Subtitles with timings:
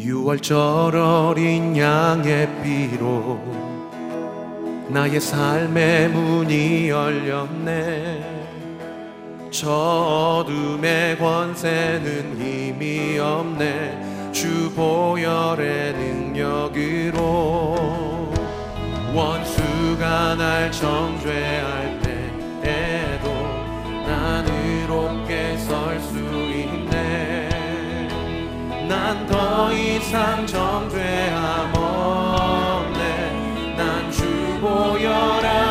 [0.00, 3.38] 유월절 어린 양의 피로
[4.88, 8.40] 나의 삶의 문이 열렸네.
[9.50, 14.32] 저 어둠의 권세는 힘이 없네.
[14.32, 17.76] 주 보혈의 능력으로
[19.14, 21.89] 원수가 날 정죄할
[29.10, 33.02] 난 더 이상 정죄함 없네
[33.76, 35.69] 난 주고 여라.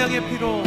[0.00, 0.62] 언약의 피로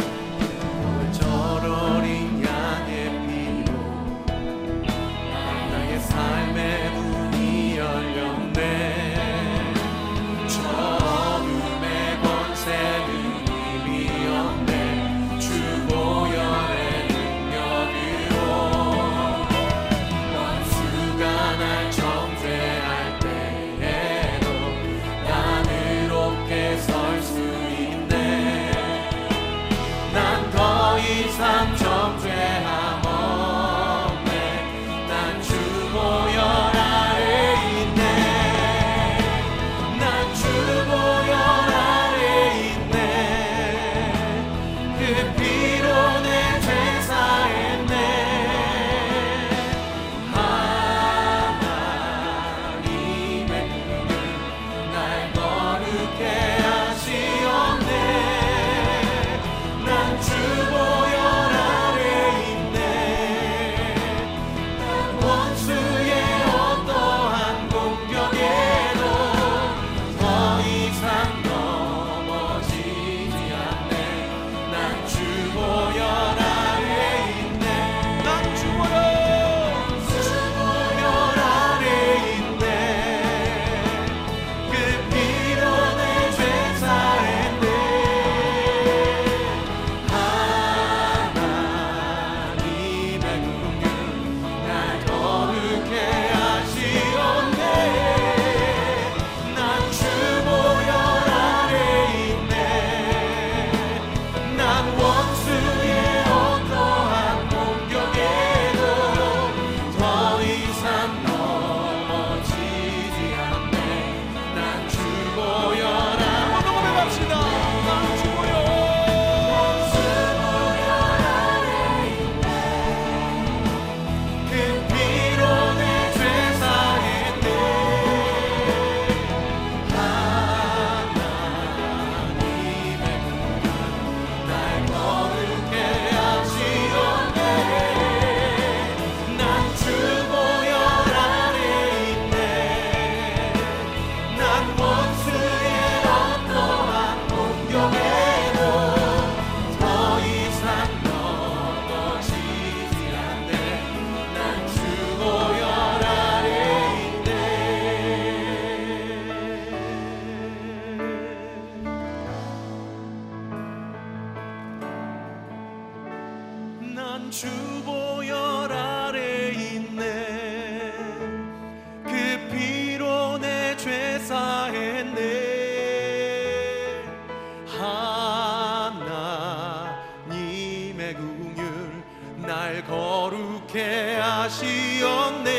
[180.94, 182.02] 주님의 궁율
[182.36, 185.50] 날 거룩해 하시었네.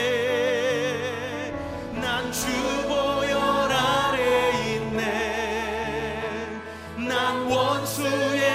[2.02, 3.38] 난 주보여
[3.70, 6.62] 아래 있네.
[6.98, 8.55] 난 원수의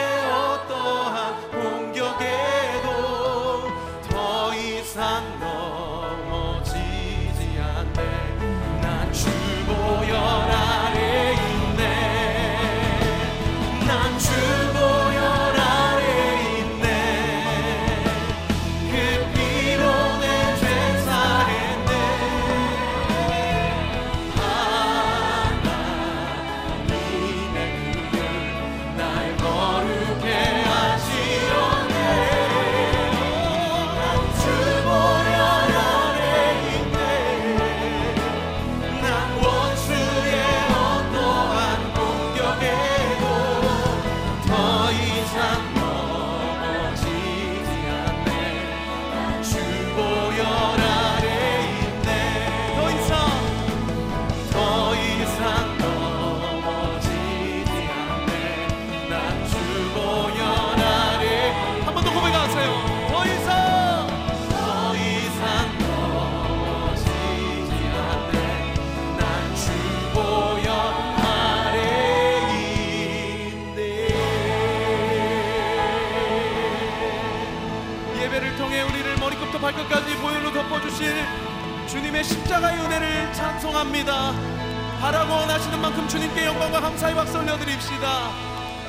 [86.11, 88.31] 주님께 영광과 감사의 박수 올려드립시다.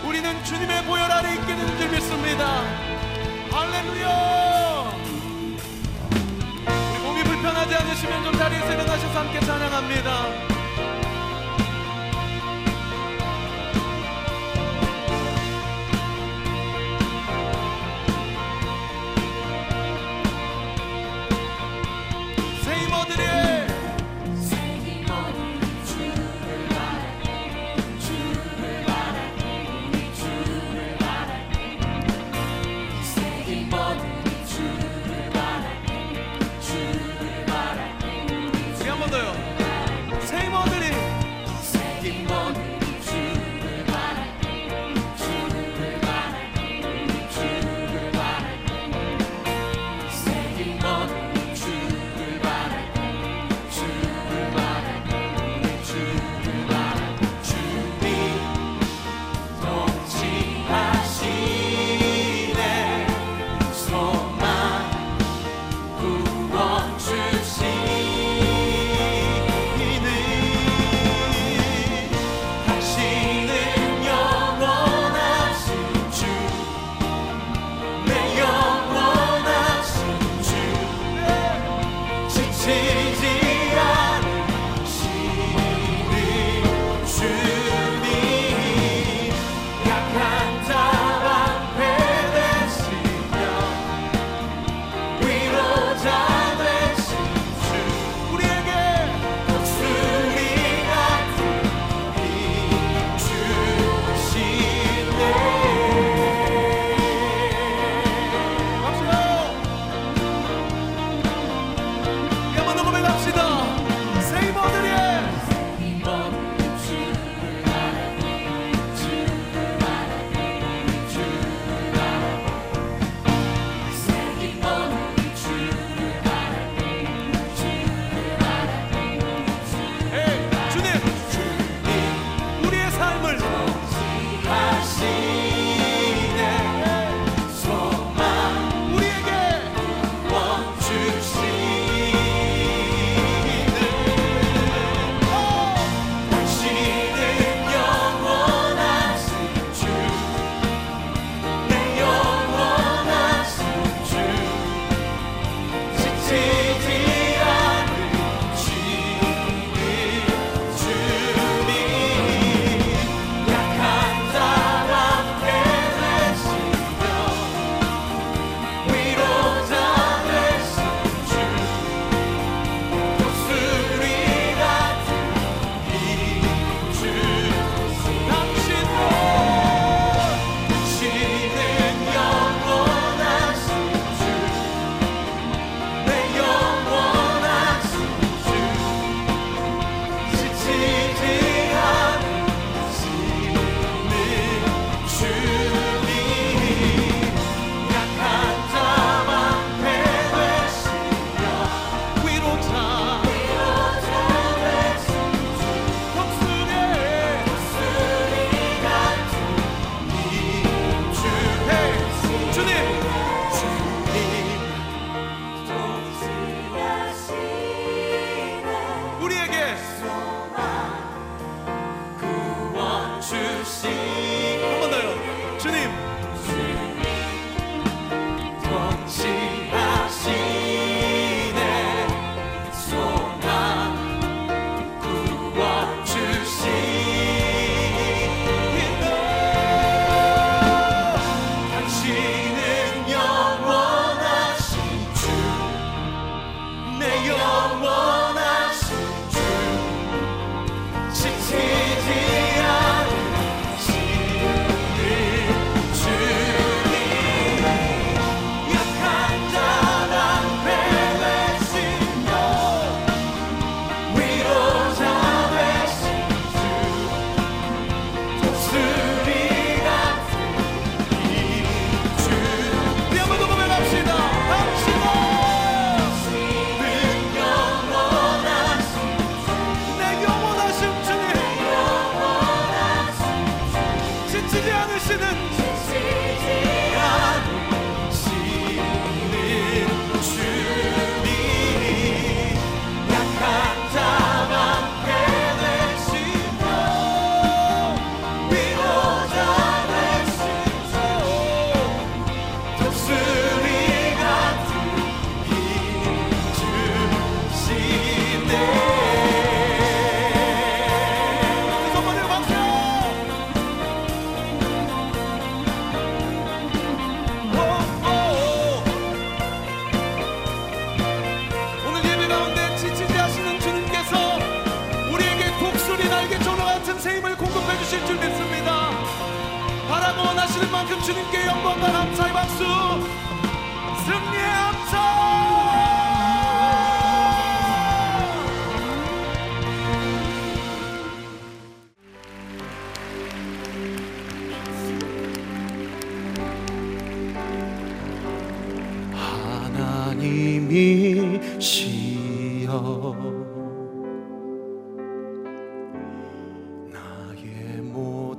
[0.03, 2.63] 우리는 주님의 보혈 아래 있게 되는 줄 믿습니다.
[3.51, 4.91] 할렐루야!
[6.65, 10.50] 우리 몸이 불편하지 않으시면 좀 자리에서 일어나셔서 함께 찬양합니다.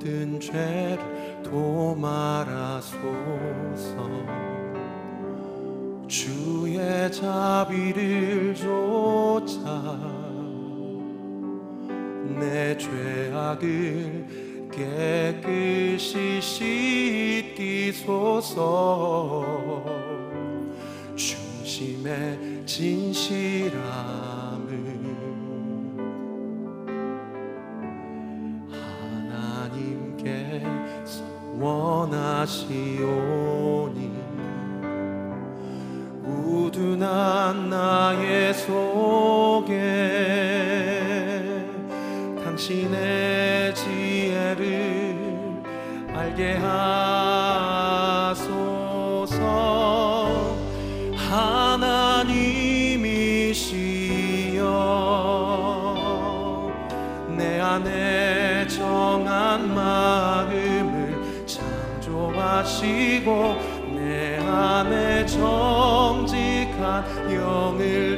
[0.02, 2.92] 모든 죄를 도말하소서.
[6.08, 9.96] 주의 자비를 쫓아
[12.40, 14.26] 내 죄악을
[14.72, 16.40] 깨끗이
[17.92, 18.56] 씻기소서.
[21.14, 24.31] 중심의 진실한
[32.52, 34.12] 하시오니
[36.22, 39.70] 우둔한 나의 속에
[42.44, 45.16] 당신의 지혜를
[46.14, 47.31] 알게 하.
[62.62, 63.56] 하시고
[63.96, 68.11] 내 안에 정직한 영을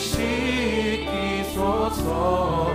[0.00, 2.69] 心的所从。